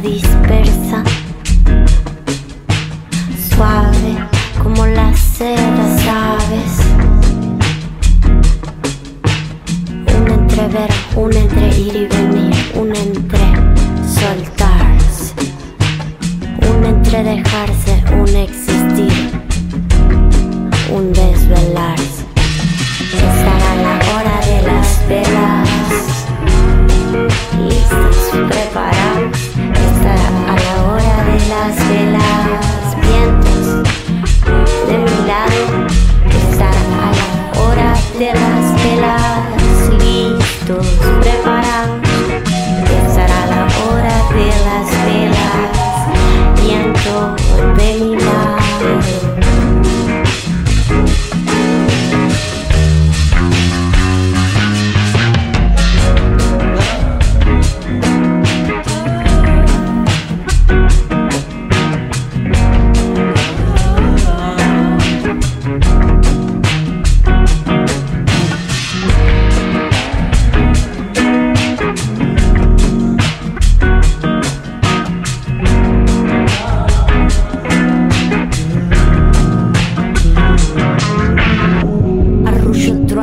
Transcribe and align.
dispersa, 0.00 1.02
suave 3.48 4.16
como 4.62 4.86
la 4.86 5.14
seda, 5.16 5.96
sabes. 6.04 6.80
Un 10.18 10.28
entrever, 10.28 10.90
un 11.16 11.32
entre 11.32 11.68
ir 11.78 11.96
y 11.96 12.06
venir, 12.06 12.54
un 12.74 12.94
entre 12.94 13.46
soltarse, 14.06 15.34
un 16.68 16.84
entre 16.84 17.22
dejarse, 17.22 18.04
un 18.12 18.28
existir, 18.28 19.35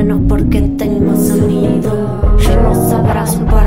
Truenos 0.00 0.22
porque 0.30 0.62
tengo 0.78 1.14
sonido. 1.14 2.38
Llenos 2.38 2.90
abrazos 2.90 3.42
para 3.42 3.59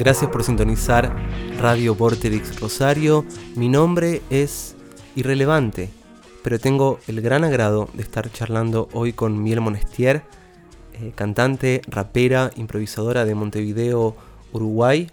Gracias 0.00 0.30
por 0.30 0.42
sintonizar 0.44 1.14
Radio 1.60 1.94
Vorterix 1.94 2.58
Rosario. 2.58 3.26
Mi 3.54 3.68
nombre 3.68 4.22
es 4.30 4.74
irrelevante, 5.14 5.90
pero 6.42 6.58
tengo 6.58 6.98
el 7.06 7.20
gran 7.20 7.44
agrado 7.44 7.90
de 7.92 8.02
estar 8.02 8.32
charlando 8.32 8.88
hoy 8.94 9.12
con 9.12 9.42
Miel 9.42 9.60
Monestier, 9.60 10.22
eh, 10.94 11.12
cantante, 11.14 11.82
rapera, 11.86 12.50
improvisadora 12.56 13.26
de 13.26 13.34
Montevideo, 13.34 14.16
Uruguay, 14.54 15.10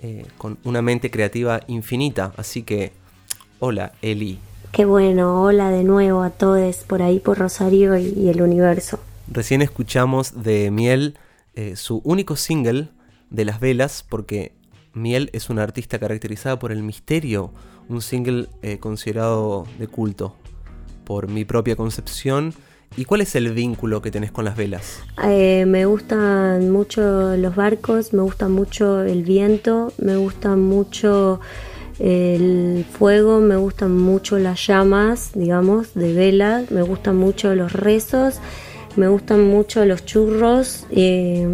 eh, 0.00 0.26
con 0.36 0.58
una 0.64 0.82
mente 0.82 1.10
creativa 1.10 1.62
infinita. 1.66 2.34
Así 2.36 2.62
que, 2.62 2.92
hola 3.58 3.92
Eli. 4.02 4.38
Qué 4.70 4.84
bueno, 4.84 5.40
hola 5.40 5.70
de 5.70 5.82
nuevo 5.82 6.20
a 6.20 6.28
todos 6.28 6.76
por 6.86 7.00
ahí 7.00 7.20
por 7.20 7.38
Rosario 7.38 7.96
y, 7.96 8.12
y 8.14 8.28
el 8.28 8.42
universo. 8.42 9.00
Recién 9.28 9.62
escuchamos 9.62 10.42
de 10.42 10.70
Miel 10.70 11.16
eh, 11.54 11.74
su 11.74 12.02
único 12.04 12.36
single 12.36 12.90
de 13.30 13.44
Las 13.44 13.60
Velas, 13.60 14.04
porque 14.08 14.52
Miel 14.92 15.30
es 15.32 15.50
una 15.50 15.62
artista 15.62 15.98
caracterizada 15.98 16.58
por 16.58 16.72
el 16.72 16.82
misterio, 16.82 17.52
un 17.88 18.02
single 18.02 18.48
eh, 18.62 18.78
considerado 18.78 19.66
de 19.78 19.86
culto 19.86 20.34
por 21.04 21.28
mi 21.28 21.44
propia 21.44 21.76
concepción. 21.76 22.54
¿Y 22.96 23.04
cuál 23.04 23.20
es 23.20 23.36
el 23.36 23.52
vínculo 23.52 24.02
que 24.02 24.10
tenés 24.10 24.32
con 24.32 24.44
las 24.44 24.56
velas? 24.56 25.00
Eh, 25.24 25.64
me 25.66 25.86
gustan 25.86 26.70
mucho 26.70 27.36
los 27.36 27.54
barcos, 27.54 28.12
me 28.12 28.22
gusta 28.22 28.48
mucho 28.48 29.02
el 29.02 29.22
viento, 29.22 29.92
me 29.98 30.16
gusta 30.16 30.56
mucho 30.56 31.40
el 32.00 32.84
fuego, 32.90 33.40
me 33.40 33.56
gustan 33.56 33.96
mucho 33.96 34.38
las 34.38 34.66
llamas, 34.66 35.30
digamos, 35.34 35.94
de 35.94 36.12
velas, 36.14 36.70
me 36.72 36.82
gustan 36.82 37.16
mucho 37.16 37.54
los 37.54 37.72
rezos, 37.72 38.40
me 38.96 39.06
gustan 39.06 39.44
mucho 39.44 39.84
los 39.84 40.04
churros 40.04 40.86
eh, 40.90 41.46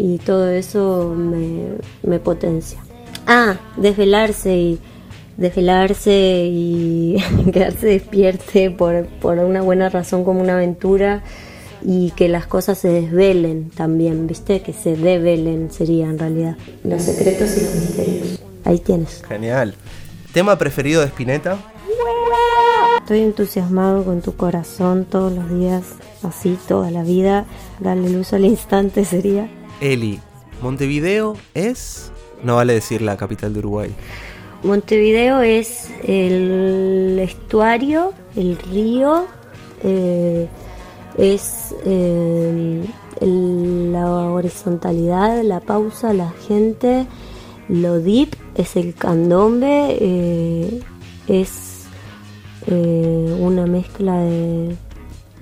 y 0.00 0.16
todo 0.16 0.48
eso 0.48 1.14
me, 1.14 1.74
me 2.02 2.18
potencia. 2.18 2.78
Ah, 3.26 3.58
desvelarse 3.76 4.56
y 4.56 4.78
desvelarse 5.36 6.46
y 6.46 7.22
quedarse 7.52 7.86
despierte 7.86 8.70
por, 8.70 9.06
por 9.20 9.38
una 9.38 9.60
buena 9.60 9.90
razón 9.90 10.24
como 10.24 10.40
una 10.40 10.54
aventura 10.54 11.22
y 11.82 12.12
que 12.12 12.30
las 12.30 12.46
cosas 12.46 12.78
se 12.78 12.88
desvelen 12.88 13.68
también, 13.70 14.26
¿viste? 14.26 14.62
Que 14.62 14.72
se 14.72 14.96
develen 14.96 15.70
sería 15.70 16.06
en 16.06 16.18
realidad. 16.18 16.56
Los 16.82 17.02
secretos 17.02 17.58
y 17.58 17.60
los 17.60 17.74
misterios. 17.74 18.42
Ahí 18.64 18.78
tienes. 18.78 19.22
Genial. 19.28 19.74
¿Tema 20.32 20.56
preferido 20.56 21.02
de 21.02 21.08
Spinetta? 21.08 21.58
Estoy 23.00 23.20
entusiasmado 23.20 24.04
con 24.04 24.22
tu 24.22 24.34
corazón 24.34 25.04
todos 25.04 25.32
los 25.32 25.50
días, 25.50 25.82
así 26.22 26.56
toda 26.66 26.90
la 26.90 27.02
vida. 27.02 27.44
Darle 27.80 28.08
luz 28.08 28.32
al 28.32 28.46
instante 28.46 29.04
sería. 29.04 29.59
Eli, 29.80 30.20
Montevideo 30.62 31.36
es... 31.54 32.12
No 32.42 32.56
vale 32.56 32.72
decir 32.72 33.02
la 33.02 33.16
capital 33.16 33.52
de 33.52 33.58
Uruguay. 33.58 33.90
Montevideo 34.62 35.40
es 35.40 35.90
el 36.04 37.18
estuario, 37.20 38.12
el 38.36 38.56
río, 38.58 39.26
eh, 39.82 40.48
es 41.18 41.74
eh, 41.84 42.84
la 43.20 44.06
horizontalidad, 44.30 45.42
la 45.42 45.60
pausa, 45.60 46.12
la 46.12 46.30
gente, 46.48 47.06
lo 47.68 48.00
deep 48.00 48.36
es 48.54 48.76
el 48.76 48.94
candombe, 48.94 49.96
eh, 50.00 50.80
es 51.26 51.84
eh, 52.66 53.36
una 53.38 53.66
mezcla 53.66 54.18
de, 54.18 54.76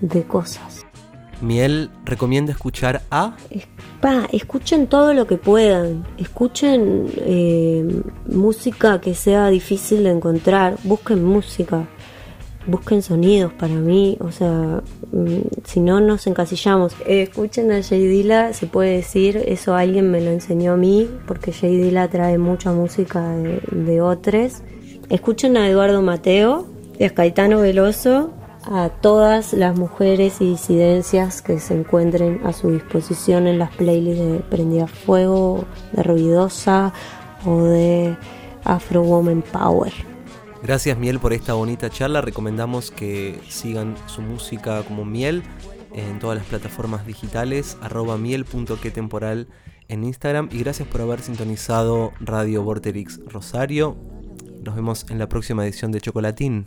de 0.01 0.23
cosas. 0.25 0.88
Miel 1.41 1.91
recomienda 2.05 2.53
escuchar 2.53 3.03
a... 3.11 3.37
Escuchen 4.33 4.87
todo 4.87 5.13
lo 5.13 5.27
que 5.27 5.37
puedan, 5.37 6.05
escuchen 6.19 7.07
eh, 7.17 8.03
música 8.27 9.01
que 9.01 9.15
sea 9.15 9.49
difícil 9.49 10.05
de 10.05 10.11
encontrar, 10.11 10.77
busquen 10.85 11.25
música, 11.25 11.89
busquen 12.69 13.03
sonidos 13.03 13.53
para 13.55 13.75
mí, 13.75 14.17
o 14.21 14.31
sea, 14.31 14.83
mm, 15.13 15.65
si 15.65 15.81
no 15.81 16.01
nos 16.01 16.27
encasillamos. 16.27 16.95
Escuchen 17.07 17.73
a 17.73 17.83
Jay 17.83 18.07
Dilla, 18.07 18.53
se 18.53 18.67
puede 18.67 18.97
decir, 18.97 19.43
eso 19.47 19.75
alguien 19.75 20.11
me 20.11 20.21
lo 20.21 20.31
enseñó 20.31 20.75
a 20.75 20.77
mí, 20.77 21.09
porque 21.27 21.53
Jay 21.53 21.77
Dilla 21.77 22.09
trae 22.09 22.39
mucha 22.39 22.73
música 22.73 23.31
de, 23.31 23.61
de 23.73 24.01
otros. 24.01 24.63
Escuchen 25.09 25.57
a 25.57 25.69
Eduardo 25.69 26.03
Mateo, 26.03 26.69
a 27.05 27.11
Caetano 27.11 27.61
Veloso, 27.61 28.33
a 28.65 28.89
todas 28.89 29.53
las 29.53 29.79
mujeres 29.79 30.41
y 30.41 30.51
disidencias 30.51 31.43
que 31.43 31.59
se 31.61 31.75
encuentren 31.75 32.41
a 32.45 32.53
su 32.53 32.71
disposición 32.71 33.47
en 33.47 33.59
las 33.59 33.71
playlists 33.71 34.25
de 34.25 34.39
Prendida 34.41 34.87
Fuego, 34.87 35.65
de 35.93 36.03
Ruidosa 36.03 36.93
o 37.45 37.63
de 37.63 38.17
Afro 38.65 39.03
Woman 39.03 39.43
Power. 39.43 39.93
Gracias 40.63 40.99
Miel 40.99 41.21
por 41.21 41.33
esta 41.33 41.55
bonita 41.55 41.89
charla. 41.89 42.21
Recomendamos 42.21 42.91
que 42.91 43.41
sigan 43.49 43.95
su 44.07 44.23
música 44.23 44.83
como 44.83 45.05
Miel 45.05 45.43
en 45.95 46.19
todas 46.19 46.37
las 46.39 46.47
plataformas 46.47 47.07
digitales, 47.07 47.79
arroba 47.81 48.19
miel.quetemporal 48.19 49.49
en 49.89 50.05
Instagram. 50.05 50.49
Y 50.53 50.59
gracias 50.59 50.89
por 50.89 51.01
haber 51.01 51.21
sintonizado 51.21 52.13
Radio 52.21 52.63
Vorterix 52.63 53.21
Rosario. 53.27 53.97
Nos 54.63 54.75
vemos 54.75 55.07
en 55.09 55.19
la 55.19 55.29
próxima 55.29 55.65
edición 55.65 55.93
de 55.93 56.01
Chocolatín. 56.01 56.67